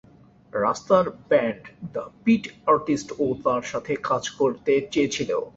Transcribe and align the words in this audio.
রাস্তার 0.53 1.05
band 1.29 1.63
the 1.93 2.03
peace 2.23 2.43
artist 2.67 3.09
ও 3.23 3.35
তার 3.43 3.63
সাথে 3.71 3.93
কাজ 4.09 4.23
করতে 4.39 4.73
চেয়েছিল। 4.93 5.31